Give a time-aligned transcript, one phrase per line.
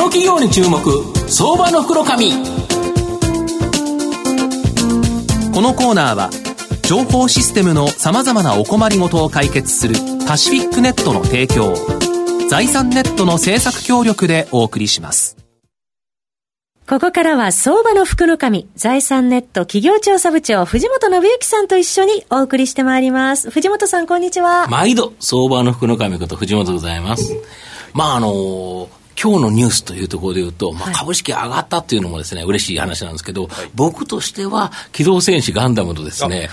[0.00, 0.80] の企業に注目
[1.28, 2.30] 相場の袋紙
[5.52, 6.30] このコーナーは
[6.88, 9.94] 情報システムのさまざまなお困りごとを解決する
[10.26, 11.74] パシフィックネットの提供
[12.48, 15.36] 財産ネットの政策協力でお送りします
[16.88, 23.48] ここからは相場の福の神、財産ネット企業調査部長、藤本信之さんと一緒にお送りしてまいります。
[23.48, 24.66] 藤本さん、こんにちは。
[24.66, 27.32] 毎度、相場の福の神こと藤本でございます。
[27.94, 36.48] まあ、あのー今日のニュースというところで言うと、まあ、株式上がったっていうのもですね、嬉しい話なんですけど、はい、僕としては、機動戦士ガンダムとですね、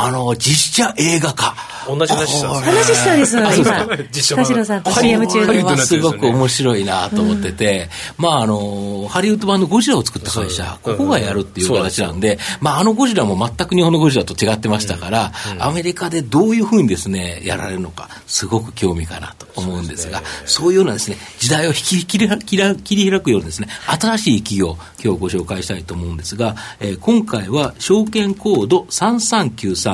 [0.00, 1.54] あの、実写映画化。
[1.88, 3.86] 同じ話したんです同じしたんです、今。
[4.12, 5.46] 実写田代さんと CM 中で。
[5.46, 7.88] これはすごく面白いなと思ってて、
[8.18, 15.56] うん、まあ、あの、ハリウッド版のゴジラを作った会社、ここがやるっていう形なんで、まあ、あのゴジラも全く日本のゴジラと違ってましたから、うん。
[15.56, 29.87] うん、アメリカでどういうふうにですね、やられるのか、すごく興味かなと思うんですが、そういうようなですね、時代を引き切り切り切り開くようなですね、新しい企業、今日ご紹介したいと思うんですが、えー、今回は証券コード3393、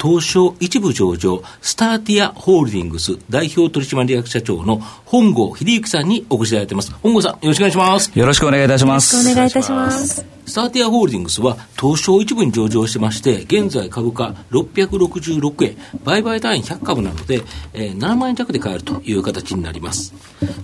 [0.00, 6.92] 東証一部上場、スターティアホールディングス代表取締役社長の本郷秀幸さんにお越しいただいています。
[7.02, 8.18] 本郷さん、よろしくお願いします。
[8.18, 9.16] よろしくお願いいたします。
[9.16, 10.35] よろしくお願いいたします。
[10.46, 17.42] スターティアホールディングスは東証一部に上場してまして、現在株価666円、売買単位100株なので、
[17.74, 20.14] えー、7万円弱で買えるという形になります。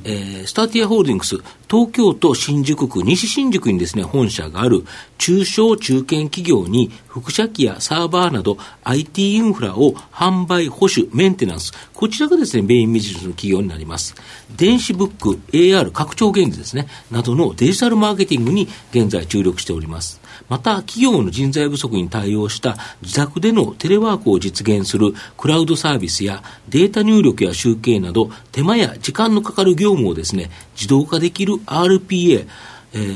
[0.04, 1.36] えー、スターティアホールディングス、
[1.68, 4.84] 東京都新宿区、西新宿にですね、本社がある
[5.18, 14.14] 中小中堅企業に副社機やサーバーなど IT インフラを販売、保守、メンテナンス、こちらがですね、メインビジネスの企業になります。
[14.56, 20.20] 電子ブック、AR、拡張現実ですね、などのデジタルマーケティングに現在注力しております。
[20.48, 32.46] また、企業の人材不足に対応した自宅でのテレワークを実現するクラウドサービスやデータ入力や集計など手間や時間のかかる業務をですね、自動化できる RPA、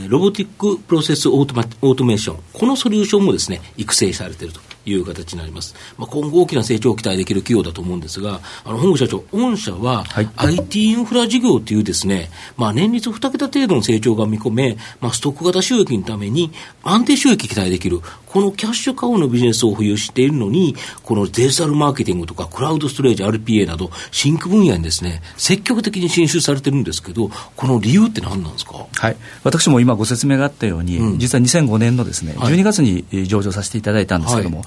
[0.08, 5.74] ロボティックプロセスオートマオートメーション、このソリューションもですね、育成されているという形になります。
[5.98, 10.04] まあ、今後大きな成長を期待できる企業だと思うんですが、あの、本郷社長、御社は、
[10.36, 16.52] IT インフラ事業というですね、まあ、年率2桁程度の成長が見込め、まあ、ストック型収益のために
[16.82, 28.86] 安定収益期待できる、このキャッシュカウのビジネスを保有しているのに、このデジタルマーケティングとかクラウドストレージ、RPA など、新規分野にですね、積極的に進出されてるんですけど、この理由って何なんですか？
[28.94, 29.16] はい。
[29.42, 34.66] 私も今ご説明があったように、うん、実は2005年のですね、12月に上場させていただいたんですけれども、はい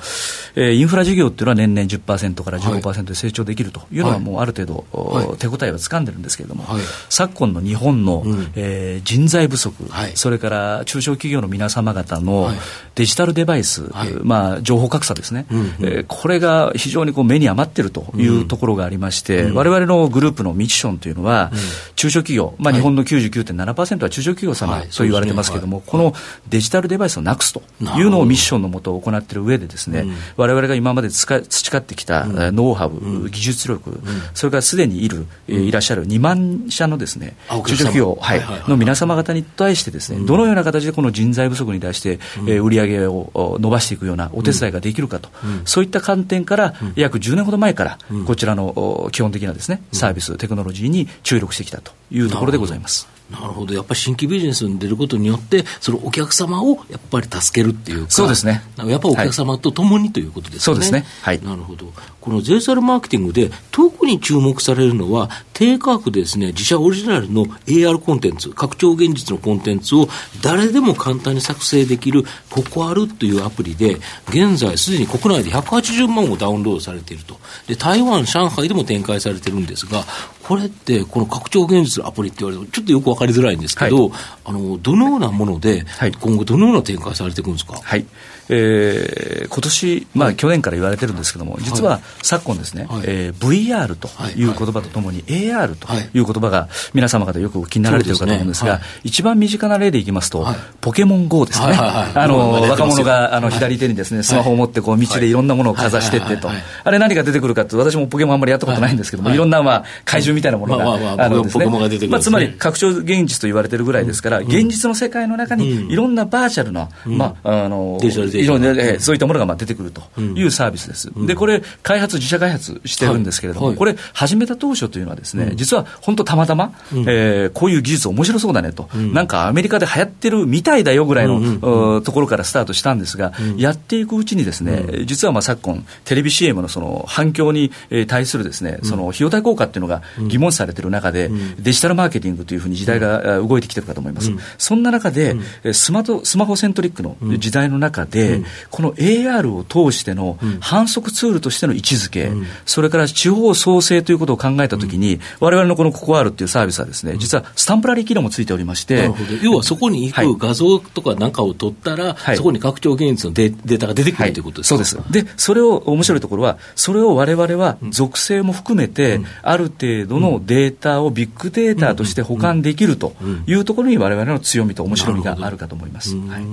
[0.56, 12.50] えー、インフラ事業っていうのは年々10%から15%で成長できるというのは、もうある程度、はい、手応えはつかんでるんですけれども、はい、昨今の日本の、うん、えー、人材不足、はい、それから中小企業の皆様方の
[12.96, 13.90] デジタルデバイス、
[14.24, 21.60] まあ、情報格差ですね、うんうん、えー、これが非常にこう目に余っているというところがありまして、われわれのグループのミッションというのは、うん、
[21.96, 26.14] 中小企業、まあ、日本の99.7%は中小企業様と言われてますけれども、この
[26.50, 27.62] デジタルデバイスをなくすと
[27.98, 29.99] いうのをミッションのもと行っている上でですね、
[30.38, 34.00] われわれが今まで培ってきたノウハウ、技術力、
[34.34, 45.30] それからすでにいる、いらっしゃる2万社のですね、中小企業、はい、の皆様方に対してですね、どのような形でこの人材不足に対して、え売り上げを伸ばしていくようなお手伝いができるかと、
[45.66, 53.19] そういった観点から、約10年ほど前から、こちらの基本的なですね、サービス、テクノロジーに注力してきたというところでございます。
[53.30, 58.64] なるほど、やっぱり新規ビジネスに出ることによって、そのお客様をやっぱり助けるっていうか、そうですね。
[58.78, 60.60] やっぱりお客様と共にということですね。
[60.62, 61.06] そうですね。
[61.22, 61.42] はい。
[61.44, 61.94] なるほど。
[62.20, 70.10] このゼーサルマーケティングで特に注目されるのは、低価格でですね、自社オリジナルの AR コンテンツ、拡張現実のコンテンツを
[70.42, 77.40] 誰でも簡単に作成できるココアルというアプリで、現在すでに国内で180万をダウンロードされていると。
[77.68, 80.06] で、台湾、上海でも展開されてるんですが、
[80.50, 85.86] これって、この拡張現実のアプリって言われると、ちょっとよくわかりづらいんですけど、はい、あの、どのようなもので、
[86.20, 87.80] 今後どのような展開されていくんですか？
[87.80, 88.06] はい。
[88.50, 94.44] えー、今年、まあ、去年から言われてるんですけども、実は昨今ですね、はい、えー、VR とい。
[94.44, 96.22] う言葉とともに AR とい。
[96.22, 100.48] う言葉が皆様方よくお聞きになられてるかと思うんですが、一番身近な例でいきますと、
[100.82, 101.68] ポケモン GO ですね。
[101.78, 106.50] あの、 若者があの左手にですね、スマホを持ってこう道でいろんなものをかざしてってと。
[106.84, 111.66] あれ何が出てくるかって、私もポケモンあんまりやったことないんですけども、いろんなまあ怪獣みたいなものがあるんですね。
[112.08, 121.12] まあつまり拡張現実と言われてるぐらいですから、現実の世界の中にいろんなバーチャルな、まああの、いろんな、えー、そういったものがまあ出てくるというサービスです。
[121.16, 137.72] うん、で、これ、開発、自社開発してるんですけれども、これ、始めた当初というのはですね、うん、実は本当たまたま、うん、えー、こういう技術面白そうだねと、うん、なんかアメリカで流行ってるみたいだよぐらいの、ところからスタートしたんですが、やっていくうちにですね、実はまあ昨今、テレビ CM のその反響に
[138.08, 141.30] 対するですね、その費用対効果っていうのが、疑問視されている中で、
[141.60, 144.32] デジタルマーケティングというふうに時代が動いてきてるかと思います。
[144.58, 145.36] そんな中で、
[145.74, 152.32] スマスマホセントリックの時代の中で、この AR を通しての反則ツールとしての位置づけ、
[152.66, 159.12] それから地方創生ということを考えたときに、われわれのこのココアールっていうサービスはですね、実はスタンプラリー機能もついておりまして、
[159.42, 165.26] 要はそこに行く画像とかなんかを取ったら、そこに拡張現実のデータが出てくるということですか、そうです。
[165.26, 173.14] で、それを、面白いところは、それをわれわれは属性も含めて、ある程度のデータをビッグデータとして保管できると
[173.48, 176.16] いうところに、われわれの強みと面白みがあるかと思います。
[176.16, 176.44] はい、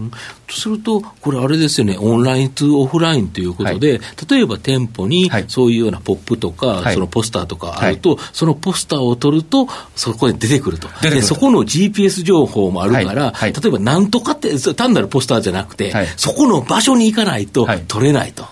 [0.46, 10.88] とすると、これ、あれですよね、オンラインとオフラインということで、例えば店舗にそういうようなポップとか、そのポスターとかあると、そのポスターを取ると、そこで出てくると。
[11.02, 18.46] で、そこの GPS 情報もあるから、例えばなんとかって、単なるポスターじゃなくて、そこの場所に行かないと取れないと。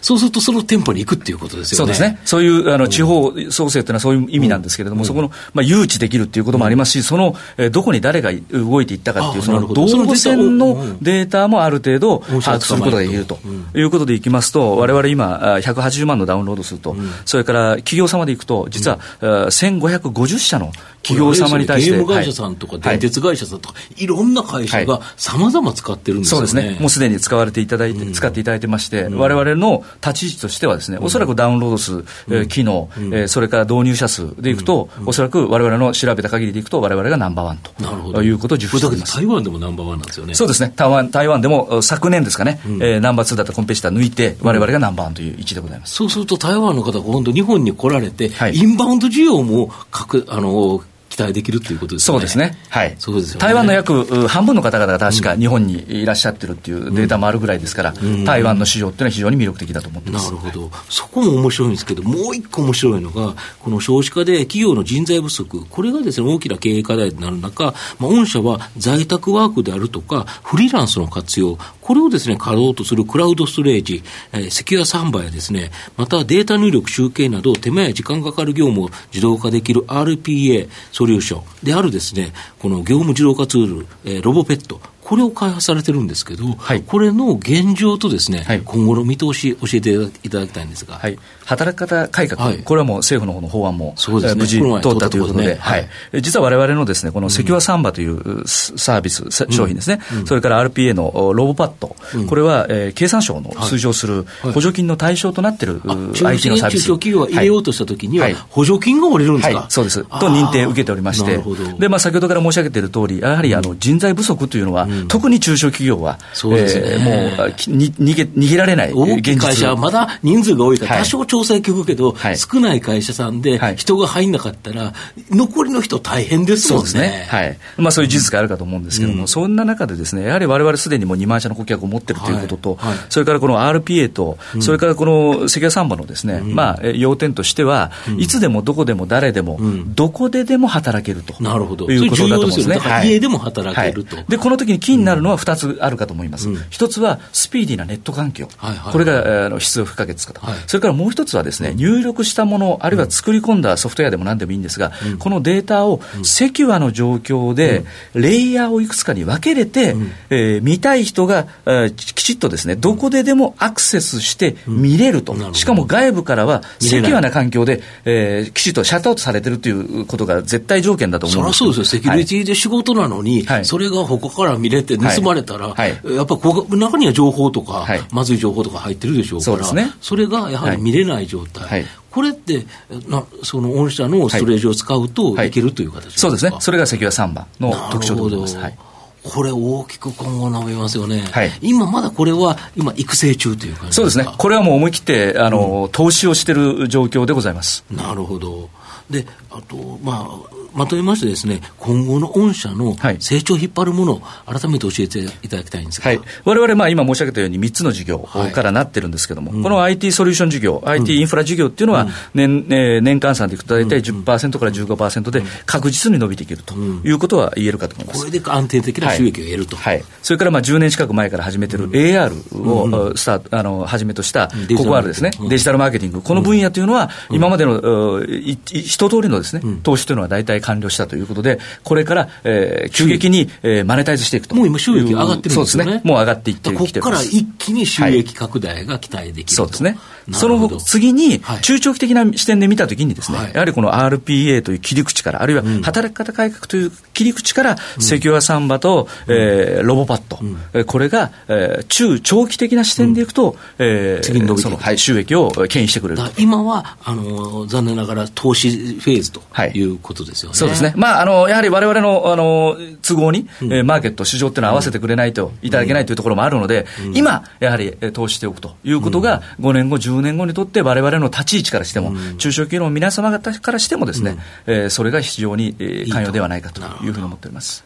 [0.00, 1.76] そうすると、その店舗に行くっていうことですよね。
[1.78, 2.20] そうですね。
[2.24, 13.38] そういうあの地方創生というのはそういう意味なんですけれども、そこの、まあ、誘致できるっていうこともありますし、その、えー、どこに誰が動いていったかっていう、その動物線のデータもある程度把握することができると
[13.74, 16.94] いうことでいきますと、われわれ今、180万のダウンロードすると、
[17.24, 21.90] それから企業様でいくと、実は、1550社の企業様に対して。
[21.90, 26.46] ゲーム会社さんとか、電鉄会社さんとか、い、ろんな会社がさまざま使ってるんですよね。
[26.46, 26.78] そうですね。
[26.80, 39.16] もうすでに使われていただいて、使っていただいてまして、われわれの立ち位置としてはですね、おそらくダウンロード数、え機能、えそれから導入者数でいくと、おそらくわれわれの調べた限りでいくと、われわれがナンバーワンということを受付しています。
[39.16, 40.34] 台湾でもナンバーワンなんですよね。
[40.34, 40.72] そうですね。
[40.76, 45.94] 台湾台湾でも昨年ですかね、えナンバーツーだったコンペティター抜いて、われわれがナンバーワンという位置でございます。
[45.94, 49.70] そうすると台湾の方が本当日本に来られて、インバウンド需要も
[50.10, 50.84] くあの期
[51.20, 52.06] 待できるということですね。
[52.14, 52.56] そうですね。
[52.68, 52.94] はい。
[52.98, 60.26] そうですよ、ね、台湾の約半分の方々が確か日本にいらっしゃってるっていうデータもあるぐらいですから、うん、台湾の市場っていうのは非常に魅力的だと思ってます。
[60.26, 60.70] なるほど。
[60.88, 71.58] そこも面白いんですけど、もう一個面白いのが、この少子化で企業の人材不足、これがですね、大きな経営課題となる中、まあ、御社は在宅ワークであるとか、フリーランスの活用、
[71.90, 89.90] これをですね、稼働とするクラウドストレージ、えー、セキュアサンバやですね、またデータ入力集計など手間や時間がかかる業務を自動化できる RPA ソリューションであるですね、この業務自動化ツール、えー、ロボペット、これを開発されてるんですけど、はい、これの現状とですね、はい、今後の見通し、教えて
[90.22, 95.88] いただきたいんですが、はい、働き方改革、はい、これはもう政府の方の法案も、そうですね、無事通ったということで、はい、
[96.22, 106.82] 実はわれわれのですね、このセキュアサンバというサービス、うん、商品ですね、うん、それから RPA のロボパッド、うん、これは、えー、経産省の通常する補助金の対象となっている、はい、IT のサービス。
[106.84, 110.04] 中小企業が入れようとしたときには、補助金が下りるんですか、そうです。
[110.04, 111.42] と認定受けておりまして、
[111.80, 124.92] で、まあ、先ほどから申し上げている通り、やはりあの人材不足というのは、特に中小企業は、そうですね、えー、もうに逃げ逃げられない大きい会社はまだ人数が多いから、多少調整聞くけど、はい、少ない会社さんで人が入んなかったら、
[125.30, 126.88] 残りの人大変ですもんね。
[126.88, 127.26] そうですね。
[127.28, 127.58] はい。
[127.76, 132.90] まあそういう事実があるかと思うんですけれども、うん、そんな中でですね、やはりわれわれすでにもう2万社の顧客を持ってるということと、はい。
[132.90, 139.58] はい、それからこの RPA と、うん、それからこの関谷サンバのですね、うん、まあ要点としては、いつでもどこでも誰でも、
[139.94, 141.42] どこででも働けると。
[141.42, 141.90] なるほど。
[141.90, 142.78] いうことだと思うんですね。
[143.04, 144.16] 家でも働けると。
[144.28, 146.48] で、この時にキーになるのは2つあるかと思います。
[146.70, 148.48] 一つはスピーディーなネット環境。
[148.92, 150.40] これがあの必要不可欠かと。
[150.66, 171.58] それからもう一つはですね、入力したもの、あるいは作り込んだソフトウェアでも何でもいいんですが、うん、このデータをセキュアの状況で、レイヤーをいくつかに分けれて、うん、えー、見たい人が、えー、きちっとですね、どこででもアクセスして見れると、うん、しかも外部からはセキュアな環境で、えー、きちっとシャットアウトされてるということが絶対条件だと思うんです。
[171.58, 176.00] そりゃそうですよ、セキュリティで仕事なのに、はい、それが他から見れて盗まれたら、はい。
[176.02, 181.86] はい、やっぱここ中には情報とか、まずい情報とか入ってるでしょうから、そ,、ね、それがやはり見れない状態。
[182.10, 182.66] これって
[183.08, 185.50] な、その御社のストレージを使うとい。
[185.50, 188.56] けるという形、はい、そうですね、それが関は3番の特徴でございます。
[188.58, 188.78] はい。
[189.22, 197.84] これ、大きく今後伸びますよね、はい、今まだこれは、今、育成中という感じそうですね、これはもう思い切ってあの、うん、投資をしている状況でございます。
[197.90, 198.70] なるほど、
[199.10, 218.20] であと、まあ、まとめましてですね、今後の御社の成長を引っ張るもの、改めて教えていただきたいんですが、はい、われまあ今申し上げたように3つの事業からなってるんですけれども、はい、この IT ソリューション事業、うん、IT インフラ事業っていうのは年、うん、えー、年換算でいくと大体10%から15%で確実に伸びていけるということは言えるかと思います。
[218.20, 219.76] これで安定的な収益を得ると。
[219.76, 234.54] はい、はい、それからまあ10年近く前から始めてる AR をスタート、あの、はじめとした、ここあるですね、デジタルマーケティング、この分野というのは、今までの、一通りのですね、投資というのは大体完了したということで、これから、えー、急激に、えー、マネタイズしていくと。
[234.54, 235.54] もう今収益上がってるんですね。
[235.54, 236.00] そうですね。
[236.04, 239.96] もう上がっていってここから一気に収益拡大が期待できる、そうですね。
[240.32, 250.38] その次に、中長期的な視点で見たときにですね、はい、やはりこの RPA という切り口から、あるいは働き方改革という切り口から、セキュアサンバと、うん、えー、ロボパッド、
[250.74, 256.22] うん、これが、えー、中長期的な視点でいくと、うん、えー、次に伸びてその、はい、収益を牽引してくれる。
[256.38, 259.42] 今はあの残念ながら投資フェーズと
[259.74, 259.90] い。
[259.90, 260.52] うことですよね。
[260.52, 260.92] はい、そうですね。
[260.96, 277.84] まあ、あの、やはりわれわれの、あの、都合に、うん、えー、マーケット、市場っていうのは合わせてくれないといただけないというところもあるので、うん、今、やはり、え投資しておくということが、5年後、10年後にとって、われわれの立ち位置からしても、中小企業の皆様方からしてもですね、うん、えー、それが非常に、えー、関与ではないかというふうに思っております。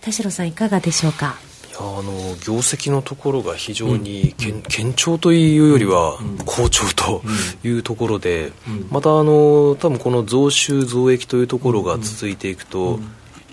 [0.00, 1.36] 田代さん、いかがでしょうか？
[1.78, 2.02] あの
[2.44, 7.22] 業績のところが非常に堅,、堅調というよりは好調と
[7.64, 8.52] いうところで、
[8.90, 13.00] またあの多分この増収増益というところが続いていくと、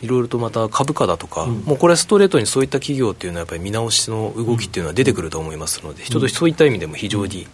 [0.01, 7.47] いろいろとまた株価だとか、もうこれはストレートにそういった企業っていうのはやっぱり見直しの動きっていうのは出てくると思いますので、人とそういった意味でも非常に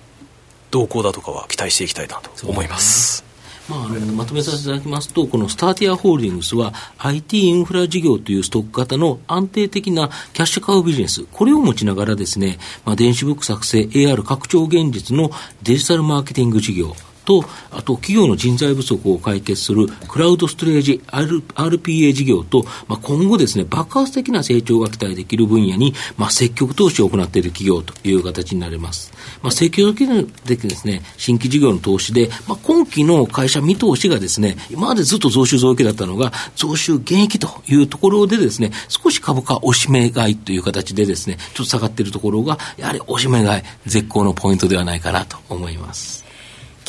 [0.73, 3.23] 動向だとかは期待していきたいなと思います。
[3.69, 15.29] まあ、あのまとめさせていただきますと、このスターティアホールディングスは、IT インフラ事業というストック型の安定的なキャッシュ買うビジネス、これを持ちながらですね、まあ、電子ブック作成、AR 拡張現実の
[15.61, 16.93] デジタルマーケティング事業、
[17.25, 29.11] と、あと企業の人材不足を解決するクラウドストレージ R、RPA 事業と、まあ、今後ですね、爆発的な成長が期待できる分野に、まあ、積極投資を行っている企業という形になります。
[29.41, 46.22] まあ、積極的にですね、新規事業の投資で、まあ、今期の会社見通しがですね、今までずっと増収増益だったのが、増収減益というところでですね、少し株価押し目買いという形でですね、ちょっと下がっているところが、やはり押し目買い、絶好のポイントではないかなと思います。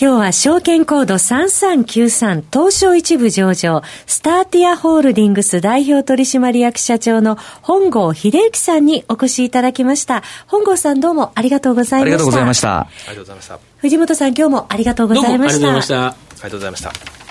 [0.05, 10.23] 今日は証券コード3393東証一部上場スターティアホールディングス代表取締役社長の本郷秀幸さんにお越しいただきました。
[10.47, 12.05] 本郷さんどうもありがとうございました。
[12.05, 12.81] ありがとうございました。
[12.81, 13.59] ありがとうございました。
[13.79, 15.33] 藤本さん今日もありがとうございました。
[15.33, 16.07] ありがとうございました。
[16.07, 17.24] ありがとうございました。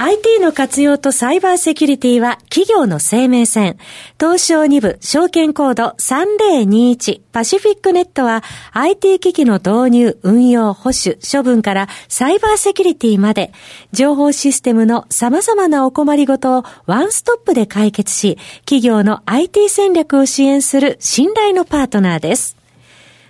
[0.00, 3.78] IT の活用とサイバーセキュリティは企業の生命線。
[4.16, 13.50] 東証2部証券コード3021パシフィックネットは IT 機器の導入、運用、保守、処分からサイバーセキュリティまで
[13.90, 22.57] 情報システムの様々なお困りごとをワンストップで解決し企業の IT 戦略を支援する信頼のパートナーです。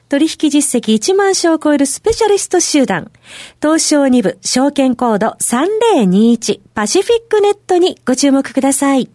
[0.09, 3.11] 取引実績1万社を超えるスペシャリスト集団、
[3.61, 9.11] 東証2部証券コード3021パシフィックネットにご注目ください。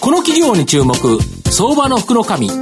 [0.00, 0.94] この企業に注目、
[1.50, 2.48] 相場の福の神。
[2.48, 2.54] こ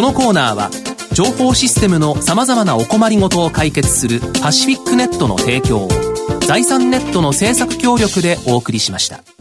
[0.00, 0.70] のコーナーは、
[1.12, 5.88] 情報システムの様々なお困りごとを解決するパシフィックネットの提供を、
[6.46, 9.33] 財産ネットの政策協力でお送りしました。